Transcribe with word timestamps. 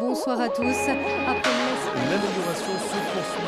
Bonsoir 0.00 0.40
à 0.40 0.48
tous. 0.48 0.62
Après 0.62 1.50
L'amélioration 1.96 2.74
se 2.78 2.98
poursuit. 3.12 3.42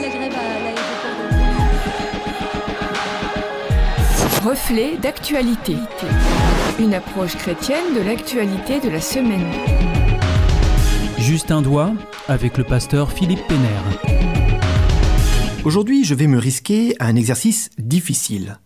la 0.00 0.08
grève 0.08 0.32
à 0.32 0.60
l'aéroport 0.62 1.18
de 4.42 4.48
Reflet 4.48 4.96
d'actualité. 4.98 5.74
Une 6.78 6.94
approche 6.94 7.36
chrétienne 7.36 7.94
de 7.96 8.02
l'actualité 8.02 8.78
de 8.78 8.88
la 8.88 9.00
semaine. 9.00 9.50
Juste 11.18 11.50
un 11.50 11.62
doigt 11.62 11.92
avec 12.28 12.56
le 12.56 12.62
pasteur 12.62 13.10
Philippe 13.10 13.44
Pénère. 13.48 13.82
Aujourd'hui, 15.64 16.04
je 16.04 16.14
vais 16.14 16.28
me 16.28 16.38
risquer 16.38 16.94
à 17.00 17.06
un 17.06 17.16
exercice 17.16 17.70
difficile. 17.78 18.60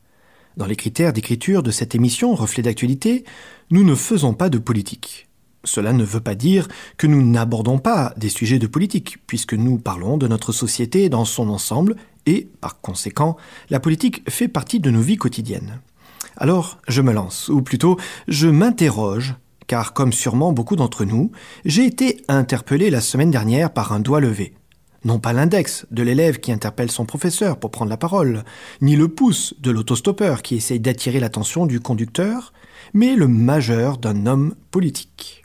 Dans 0.58 0.66
les 0.66 0.76
critères 0.76 1.12
d'écriture 1.14 1.62
de 1.62 1.70
cette 1.70 1.95
émission 1.95 2.34
Reflet 2.34 2.62
d'actualité, 2.62 3.24
nous 3.70 3.84
ne 3.84 3.95
faisons 3.95 4.34
pas 4.34 4.50
de 4.50 4.58
politique. 4.58 5.27
Cela 5.64 5.93
ne 5.93 6.04
veut 6.04 6.20
pas 6.20 6.34
dire 6.34 6.69
que 6.96 7.06
nous 7.06 7.23
n'abordons 7.23 7.78
pas 7.78 8.14
des 8.16 8.28
sujets 8.28 8.59
de 8.59 8.66
politique, 8.66 9.19
puisque 9.27 9.55
nous 9.55 9.78
parlons 9.78 10.16
de 10.16 10.28
notre 10.28 10.52
société 10.52 11.09
dans 11.09 11.24
son 11.24 11.48
ensemble 11.48 11.96
et, 12.27 12.48
par 12.60 12.80
conséquent, 12.80 13.37
la 13.70 13.80
politique 13.80 14.29
fait 14.30 14.48
partie 14.48 14.80
de 14.80 14.91
nos 14.91 15.01
vies 15.01 15.16
quotidiennes. 15.16 15.80
Alors, 16.37 16.79
je 16.87 17.02
me 17.02 17.12
lance, 17.12 17.48
ou 17.48 17.62
plutôt, 17.62 17.98
je 18.29 18.48
m'interroge, 18.48 19.34
car 19.66 19.92
comme 19.92 20.12
sûrement 20.12 20.52
beaucoup 20.52 20.77
d'entre 20.77 21.05
nous, 21.05 21.32
j'ai 21.65 21.84
été 21.84 22.23
interpellé 22.29 22.90
la 22.90 23.01
semaine 23.01 23.30
dernière 23.30 23.73
par 23.73 23.93
un 23.93 24.01
doigt 24.01 24.20
levé. 24.20 24.54
Non 25.04 25.20
pas 25.20 25.32
l'index 25.32 25.87
de 25.90 26.02
l'élève 26.02 26.38
qui 26.38 26.51
interpelle 26.51 26.90
son 26.90 27.04
professeur 27.04 27.59
pour 27.59 27.70
prendre 27.70 27.90
la 27.90 27.96
parole, 27.96 28.45
ni 28.80 28.96
le 28.96 29.09
pouce 29.09 29.54
de 29.60 29.70
l'autostoppeur 29.70 30.43
qui 30.43 30.56
essaye 30.56 30.80
d'attirer 30.80 31.20
l'attention 31.20 31.66
du 31.66 31.80
conducteur, 31.80 32.52
mais 32.95 33.15
le 33.15 33.29
majeur 33.29 33.98
d'un 33.98 34.27
homme 34.27 34.54
politique. 34.70 35.38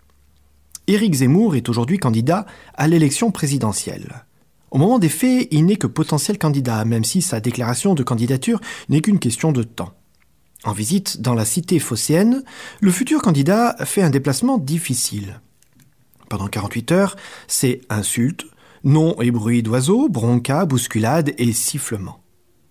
Éric 0.87 1.13
Zemmour 1.13 1.55
est 1.55 1.69
aujourd'hui 1.69 1.97
candidat 1.97 2.45
à 2.73 2.89
l'élection 2.89 3.31
présidentielle. 3.31 4.25
Au 4.69 4.77
moment 4.77 4.99
des 4.99 5.09
faits, 5.09 5.47
il 5.51 5.65
n'est 5.65 5.77
que 5.77 5.87
potentiel 5.87 6.37
candidat, 6.37 6.83
même 6.83 7.05
si 7.05 7.21
sa 7.21 7.39
déclaration 7.39 7.93
de 7.93 8.03
candidature 8.03 8.59
n'est 8.89 8.99
qu'une 8.99 9.19
question 9.19 9.53
de 9.53 9.63
temps. 9.63 9.93
En 10.65 10.73
visite 10.73 11.21
dans 11.21 11.35
la 11.35 11.45
cité 11.45 11.79
phocéenne, 11.79 12.43
le 12.81 12.91
futur 12.91 13.21
candidat 13.21 13.75
fait 13.85 14.01
un 14.01 14.09
déplacement 14.09 14.57
difficile. 14.57 15.39
Pendant 16.27 16.47
48 16.47 16.91
heures, 16.91 17.15
c'est 17.47 17.81
insultes, 17.89 18.45
noms 18.83 19.15
et 19.21 19.31
bruits 19.31 19.63
d'oiseaux, 19.63 20.09
broncas, 20.09 20.65
bousculades 20.65 21.33
et 21.37 21.53
sifflements. 21.53 22.19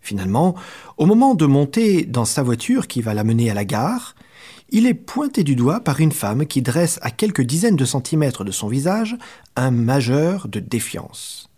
Finalement, 0.00 0.54
au 0.98 1.06
moment 1.06 1.34
de 1.34 1.46
monter 1.46 2.04
dans 2.04 2.24
sa 2.24 2.42
voiture 2.42 2.88
qui 2.88 3.00
va 3.00 3.14
l'amener 3.14 3.50
à 3.50 3.54
la 3.54 3.64
gare, 3.64 4.16
il 4.70 4.86
est 4.86 4.94
pointé 4.94 5.44
du 5.44 5.54
doigt 5.56 5.80
par 5.80 6.00
une 6.00 6.12
femme 6.12 6.46
qui 6.46 6.62
dresse 6.62 6.98
à 7.02 7.10
quelques 7.10 7.42
dizaines 7.42 7.76
de 7.76 7.84
centimètres 7.84 8.44
de 8.44 8.50
son 8.50 8.68
visage 8.68 9.16
un 9.56 9.70
majeur 9.70 10.48
de 10.48 10.60
défiance. 10.60 11.50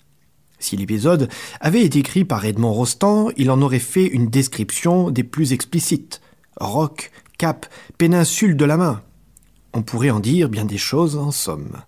Si 0.58 0.76
l'épisode 0.76 1.28
avait 1.60 1.84
été 1.84 1.98
écrit 1.98 2.24
par 2.24 2.44
Edmond 2.44 2.72
Rostand, 2.72 3.30
il 3.36 3.50
en 3.50 3.60
aurait 3.60 3.78
fait 3.78 4.06
une 4.06 4.28
description 4.28 5.10
des 5.10 5.22
plus 5.22 5.52
explicites. 5.52 6.20
Roc, 6.56 7.10
cap, 7.38 7.66
péninsule 7.98 8.56
de 8.56 8.64
la 8.64 8.76
main. 8.76 9.02
On 9.74 9.82
pourrait 9.82 10.10
en 10.10 10.20
dire 10.20 10.48
bien 10.48 10.64
des 10.64 10.78
choses 10.78 11.16
en 11.16 11.32
somme. 11.32 11.82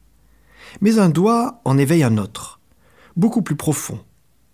Mais 0.81 0.99
un 0.99 1.09
doigt 1.09 1.61
en 1.65 1.79
éveille 1.79 2.03
un 2.03 2.19
autre, 2.19 2.61
beaucoup 3.17 3.43
plus 3.43 3.57
profond. 3.57 3.99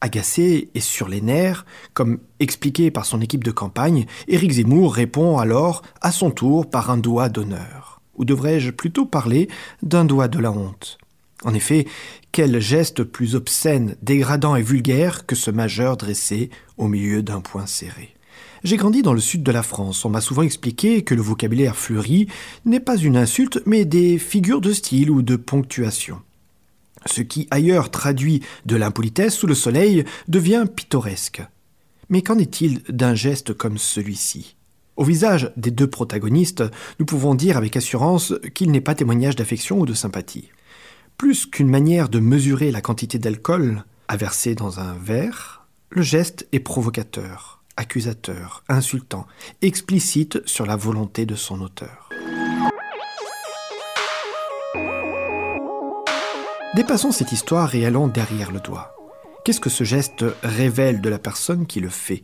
Agacé 0.03 0.69
et 0.75 0.81
sur 0.81 1.09
les 1.09 1.21
nerfs, 1.21 1.65
comme 1.95 2.19
expliqué 2.41 2.91
par 2.91 3.07
son 3.07 3.21
équipe 3.21 3.45
de 3.45 3.53
campagne, 3.53 4.07
Éric 4.27 4.51
Zemmour 4.51 4.93
répond 4.93 5.39
alors 5.39 5.83
à 6.01 6.11
son 6.11 6.33
tour 6.33 6.69
par 6.69 6.91
un 6.91 6.99
doigt 6.99 7.29
d'honneur. 7.29 8.01
Ou 8.17 8.25
devrais-je 8.25 8.73
plutôt 8.73 9.07
parler 9.07 9.49
d'un 9.85 10.05
doigt 10.05 10.27
de 10.27 10.41
la 10.41 10.51
honte? 10.51 10.99
En 11.45 11.55
effet, 11.55 11.87
quel 12.33 12.59
geste 12.61 13.05
plus 13.05 13.37
obscène, 13.37 13.95
dégradant 14.03 14.57
et 14.57 14.63
vulgaire 14.63 15.25
que 15.25 15.37
ce 15.37 15.53
majeur 15.53 15.97
dressé 15.97 16.51
au 16.79 16.89
milieu 16.89 17.23
d'un 17.23 17.41
poing 17.41 17.67
serré 17.67 18.17
j'ai 18.65 18.77
grandi 18.77 19.03
dans 19.03 19.13
le 19.13 19.21
sud 19.21 19.43
de 19.43 19.51
la 19.51 19.65
France. 19.65 20.05
On 20.05 20.09
m'a 20.09 20.21
souvent 20.21 20.43
expliqué 20.43 21.03
que 21.03 21.17
le 21.17 21.23
vocabulaire 21.23 21.75
fleuri 21.75 22.29
n'est 22.65 22.79
pas 22.79 22.97
une 22.97 23.17
insulte, 23.17 23.61
mais 23.67 23.85
des 23.85 24.19
figures 24.19 24.61
de 24.61 24.73
style 24.73 25.11
ou 25.11 25.23
de 25.23 25.35
ponctuation. 25.35 26.21
Ce 27.07 27.21
qui 27.21 27.49
ailleurs 27.51 27.91
traduit 27.91 28.43
de 28.67 28.77
l'impolitesse 28.77 29.35
sous 29.35 29.47
le 29.47 29.55
soleil 29.55 30.05
devient 30.29 30.67
pittoresque. 30.75 31.43
Mais 32.09 32.23
qu'en 32.23 32.39
est-il 32.39 32.83
d'un 32.89 33.15
geste 33.15 33.55
comme 33.55 33.79
celui-ci? 33.79 34.57
Au 34.97 35.05
visage 35.05 35.53
des 35.57 35.71
deux 35.71 35.89
protagonistes, 35.89 36.65
nous 37.01 37.07
pouvons 37.07 37.35
dire 37.35 37.57
avec 37.57 37.77
assurance 37.77 38.35
qu'il 38.55 38.71
n'est 38.71 38.81
pas 38.81 38.95
témoignage 38.95 39.37
d'affection 39.37 39.81
ou 39.81 39.87
de 39.87 39.95
sympathie. 39.95 40.51
Plus 41.17 41.47
qu'une 41.47 41.71
manière 41.71 42.09
de 42.09 42.21
mesurer 42.21 42.71
la 42.71 42.81
quantité 42.81 43.19
d'alcool 43.19 43.85
à 44.09 44.17
verser 44.17 44.55
dans 44.55 44.81
un 44.81 44.95
verre, 44.95 45.67
le 45.91 46.03
geste 46.03 46.47
est 46.53 46.61
provocateur 46.61 47.63
accusateur, 47.77 48.63
insultant, 48.69 49.27
explicite 49.61 50.47
sur 50.47 50.67
la 50.67 50.77
volonté 50.77 51.27
de 51.27 51.35
son 51.35 51.61
auteur. 51.61 52.11
Dépassons 56.75 57.13
cette 57.13 57.33
histoire 57.33 57.75
et 57.75 57.85
allons 57.85 58.09
derrière 58.09 58.51
le 58.51 58.59
doigt. 58.59 58.97
Qu'est-ce 59.45 59.61
que 59.61 59.69
ce 59.69 59.85
geste 59.85 60.25
révèle 60.43 61.03
de 61.03 61.11
la 61.11 61.19
personne 61.19 61.67
qui 61.67 61.81
le 61.81 61.91
fait? 61.91 62.23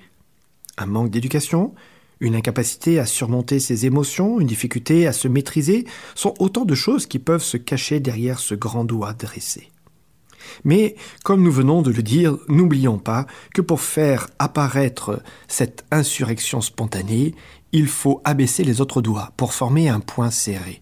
Un 0.79 0.87
manque 0.87 1.11
d'éducation? 1.11 1.75
Une 2.21 2.35
incapacité 2.35 2.99
à 2.99 3.05
surmonter 3.05 3.61
ses 3.61 3.85
émotions? 3.85 4.41
Une 4.41 4.47
difficulté 4.47 5.07
à 5.07 5.13
se 5.13 5.29
maîtriser? 5.29 5.87
Sont 6.15 6.33
autant 6.39 6.65
de 6.65 6.75
choses 6.75 7.07
qui 7.07 7.19
peuvent 7.19 7.43
se 7.43 7.59
cacher 7.59 8.01
derrière 8.01 8.39
ce 8.39 8.55
grand 8.55 8.87
doigt 8.87 9.13
dressé. 9.13 9.69
Mais, 10.65 10.97
comme 11.25 11.43
nous 11.43 11.53
venons 11.53 11.83
de 11.83 11.91
le 11.91 12.03
dire, 12.03 12.39
n'oublions 12.49 12.99
pas 12.99 13.27
que 13.53 13.61
pour 13.61 13.83
faire 13.83 14.29
apparaître 14.39 15.23
cette 15.47 15.85
insurrection 15.91 16.63
spontanée, 16.63 17.35
il 17.73 17.87
faut 17.87 18.23
abaisser 18.25 18.65
les 18.65 18.81
autres 18.81 19.03
doigts 19.03 19.31
pour 19.37 19.53
former 19.53 19.91
un 19.91 20.01
point 20.01 20.31
serré. 20.31 20.81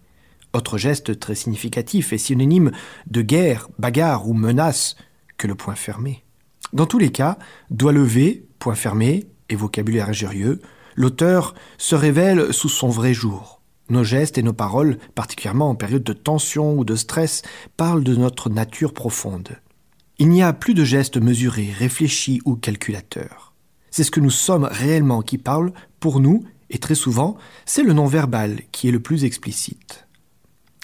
Autre 0.57 0.79
geste 0.79 1.21
très 1.21 1.35
significatif 1.35 2.15
et 2.15 2.19
synonyme 2.19 2.73
de 3.07 3.21
guerre, 3.21 3.69
bagarre 3.79 4.27
ou 4.27 4.33
menace 4.33 4.97
que 5.37 5.47
le 5.47 5.55
point 5.55 5.75
fermé. 5.75 6.25
Dans 6.73 6.87
tous 6.87 6.99
les 6.99 7.13
cas, 7.13 7.37
doigt 7.71 7.93
levé, 7.93 8.49
point 8.59 8.75
fermé 8.75 9.27
et 9.51 9.55
vocabulaire 9.55 10.09
injurieux, 10.09 10.63
l'auteur 10.95 11.55
se 11.77 11.95
révèle 11.95 12.55
sous 12.55 12.71
son 12.71 12.89
vrai 12.89 13.13
jour. 13.13 13.61
Nos 13.91 14.03
gestes 14.03 14.39
et 14.39 14.43
nos 14.43 14.55
paroles, 14.55 14.97
particulièrement 15.15 15.69
en 15.69 15.75
période 15.75 16.05
de 16.05 16.15
tension 16.15 16.73
ou 16.73 16.87
de 16.87 16.97
stress, 16.97 17.43
parlent 17.77 18.03
de 18.03 18.17
notre 18.17 18.49
nature 18.49 18.95
profonde. 18.95 19.59
Il 20.19 20.31
n'y 20.31 20.43
a 20.43 20.55
plus 20.55 20.73
de 20.73 20.85
gestes 20.85 21.19
mesurés, 21.19 21.71
réfléchis 21.79 22.41
ou 22.47 22.57
calculateurs. 22.57 23.53
C'est 23.91 24.05
ce 24.05 24.11
que 24.11 24.21
nous 24.21 24.31
sommes 24.31 24.65
réellement 24.71 25.21
qui 25.21 25.37
parle 25.37 25.75
pour 26.01 26.19
nous, 26.19 26.45
et 26.71 26.79
très 26.79 26.95
souvent, 26.95 27.37
c'est 27.67 27.83
le 27.83 27.93
non-verbal 27.93 28.63
qui 28.73 28.89
est 28.89 28.93
le 28.93 29.01
plus 29.01 29.25
explicite. 29.25 30.06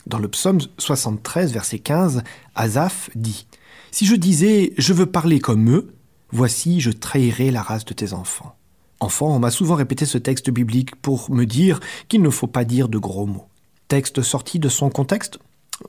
Dans 0.06 0.18
le 0.18 0.28
psaume 0.28 0.58
73, 0.78 1.52
verset 1.52 1.78
15, 1.78 2.22
Asaph 2.54 3.10
dit 3.14 3.46
Si 3.90 4.06
je 4.06 4.16
disais 4.16 4.72
je 4.76 4.92
veux 4.92 5.06
parler 5.06 5.38
comme 5.38 5.70
eux, 5.70 5.94
voici 6.30 6.80
je 6.80 6.90
trahirai 6.90 7.50
la 7.50 7.62
race 7.62 7.84
de 7.84 7.94
tes 7.94 8.12
enfants. 8.12 8.56
Enfant, 9.00 9.34
on 9.34 9.38
m'a 9.38 9.50
souvent 9.50 9.74
répété 9.74 10.06
ce 10.06 10.18
texte 10.18 10.50
biblique 10.50 10.96
pour 10.96 11.30
me 11.30 11.44
dire 11.44 11.80
qu'il 12.08 12.22
ne 12.22 12.30
faut 12.30 12.46
pas 12.46 12.64
dire 12.64 12.88
de 12.88 12.98
gros 12.98 13.26
mots. 13.26 13.48
Texte 13.88 14.22
sorti 14.22 14.58
de 14.58 14.68
son 14.68 14.90
contexte? 14.90 15.38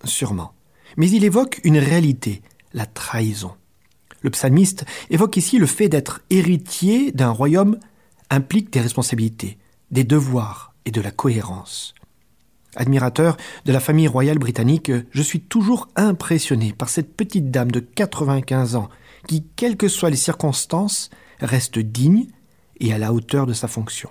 Sûrement. 0.04 0.54
Mais 0.98 1.10
il 1.10 1.24
évoque 1.24 1.60
une 1.64 1.78
réalité, 1.78 2.42
la 2.74 2.86
trahison. 2.86 3.54
Le 4.22 4.30
psalmiste 4.30 4.86
évoque 5.10 5.38
ici 5.38 5.58
le 5.58 5.66
fait 5.66 5.90
d'être 5.90 6.22
héritier 6.30 7.12
d'un 7.12 7.30
royaume 7.30 7.78
implique 8.30 8.72
des 8.72 8.82
responsabilités, 8.82 9.58
des 9.92 10.04
devoirs 10.04 10.74
et 10.86 10.92
de 10.92 11.02
la 11.02 11.12
cohérence. 11.12 11.94
Admirateur 12.76 13.38
de 13.66 13.72
la 13.72 13.80
famille 13.80 14.08
royale 14.08 14.40
britannique, 14.40 14.92
je 15.12 15.22
suis 15.22 15.42
toujours 15.42 15.90
impressionné 15.96 16.74
par 16.74 16.90
cette 16.90 17.16
petite 17.16 17.52
dame 17.52 17.72
de 17.72 17.80
95 17.80 18.76
ans 18.76 18.90
qui, 19.28 19.46
quelles 19.56 19.78
que 19.78 19.88
soient 19.88 20.10
les 20.10 20.16
circonstances, 20.16 21.10
reste 21.40 21.80
digne 21.80 22.28
et 22.80 22.94
à 22.94 22.98
la 22.98 23.14
hauteur 23.14 23.46
de 23.46 23.54
sa 23.54 23.68
fonction. 23.68 24.10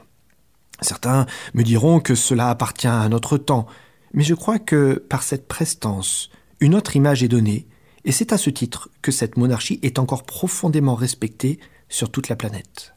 Certains 0.81 1.27
me 1.55 1.63
diront 1.63 2.01
que 2.01 2.15
cela 2.15 2.51
appartient 2.51 2.89
à 2.89 3.01
un 3.01 3.13
autre 3.13 3.39
temps, 3.39 3.67
mais 4.15 4.25
je 4.25 4.35
crois 4.35 4.59
que 4.59 4.95
par 5.09 5.23
cette 5.23 5.49
prestance, 5.49 6.31
une 6.61 6.75
autre 6.75 6.97
image 6.97 7.23
est 7.23 7.29
donnée, 7.29 7.67
et 8.05 8.13
c'est 8.13 8.33
à 8.33 8.39
ce 8.39 8.51
titre 8.51 8.91
que 9.01 9.13
cette 9.13 9.37
monarchie 9.37 9.79
est 9.83 9.99
encore 9.99 10.25
profondément 10.25 10.95
respectée 10.95 11.61
sur 11.89 12.11
toute 12.11 12.29
la 12.29 12.37
planète. 12.37 12.95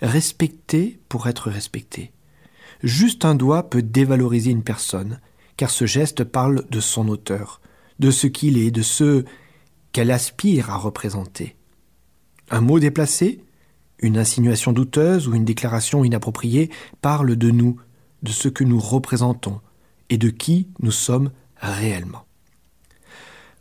Respectée 0.00 1.00
pour 1.08 1.26
être 1.28 1.50
respectée. 1.50 2.13
Juste 2.84 3.24
un 3.24 3.34
doigt 3.34 3.70
peut 3.70 3.80
dévaloriser 3.80 4.50
une 4.50 4.62
personne, 4.62 5.18
car 5.56 5.70
ce 5.70 5.86
geste 5.86 6.22
parle 6.22 6.66
de 6.70 6.80
son 6.80 7.08
auteur, 7.08 7.62
de 7.98 8.10
ce 8.10 8.26
qu'il 8.26 8.58
est, 8.58 8.70
de 8.70 8.82
ce 8.82 9.24
qu'elle 9.92 10.10
aspire 10.10 10.68
à 10.68 10.76
représenter. 10.76 11.56
Un 12.50 12.60
mot 12.60 12.78
déplacé 12.78 13.40
une 14.00 14.18
insinuation 14.18 14.72
douteuse 14.72 15.28
ou 15.28 15.34
une 15.34 15.46
déclaration 15.46 16.04
inappropriée 16.04 16.68
parle 17.00 17.36
de 17.36 17.50
nous, 17.50 17.80
de 18.22 18.32
ce 18.32 18.48
que 18.48 18.64
nous 18.64 18.78
représentons 18.78 19.62
et 20.10 20.18
de 20.18 20.28
qui 20.28 20.68
nous 20.80 20.92
sommes 20.92 21.30
réellement. 21.56 22.26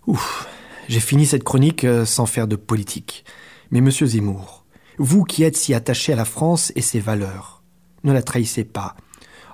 Ouf, 0.06 0.50
j'ai 0.90 1.00
fini 1.00 1.26
cette 1.26 1.46
chronique 1.46 1.86
euh, 1.86 2.04
sans 2.04 2.26
faire 2.26 2.50
de 2.50 2.58
politique. 2.58 3.24
Mais 3.72 3.80
monsieur 3.80 4.06
Zemmour, 4.06 4.66
vous 4.98 5.24
qui 5.24 5.44
êtes 5.44 5.56
si 5.56 5.74
attaché 5.74 6.12
à 6.12 6.18
la 6.18 6.26
France 6.26 6.74
et 6.76 6.82
ses 6.82 7.00
valeurs, 7.00 7.64
ne 8.04 8.12
la 8.12 8.22
trahissez 8.22 8.66
pas 8.66 8.98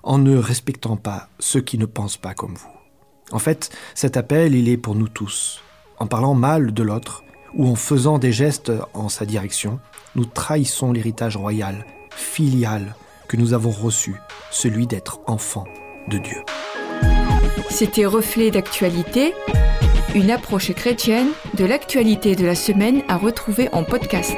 en 0.03 0.17
ne 0.17 0.37
respectant 0.37 0.97
pas 0.97 1.29
ceux 1.39 1.61
qui 1.61 1.77
ne 1.77 1.85
pensent 1.85 2.17
pas 2.17 2.33
comme 2.33 2.55
vous. 2.55 2.69
En 3.31 3.39
fait, 3.39 3.69
cet 3.93 4.17
appel, 4.17 4.55
il 4.55 4.69
est 4.69 4.77
pour 4.77 4.95
nous 4.95 5.07
tous. 5.07 5.61
En 5.99 6.07
parlant 6.07 6.33
mal 6.33 6.73
de 6.73 6.83
l'autre, 6.83 7.23
ou 7.53 7.67
en 7.67 7.75
faisant 7.75 8.19
des 8.19 8.31
gestes 8.31 8.71
en 8.93 9.09
sa 9.09 9.25
direction, 9.25 9.79
nous 10.15 10.25
trahissons 10.25 10.91
l'héritage 10.91 11.37
royal, 11.37 11.85
filial, 12.09 12.95
que 13.27 13.37
nous 13.37 13.53
avons 13.53 13.71
reçu, 13.71 14.15
celui 14.51 14.87
d'être 14.87 15.19
enfant 15.27 15.65
de 16.07 16.17
Dieu. 16.17 16.43
C'était 17.69 18.05
Reflet 18.05 18.49
d'actualité, 18.49 19.33
une 20.15 20.31
approche 20.31 20.73
chrétienne 20.73 21.29
de 21.53 21.65
l'actualité 21.65 22.35
de 22.35 22.45
la 22.45 22.55
semaine 22.55 23.03
à 23.07 23.17
retrouver 23.17 23.69
en 23.71 23.83
podcast. 23.83 24.37